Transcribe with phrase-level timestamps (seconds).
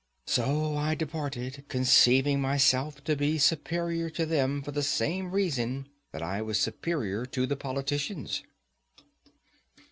[0.25, 6.23] So I departed, conceiving myself to be superior to them for the same reason that
[6.23, 8.41] I was superior to the politicians.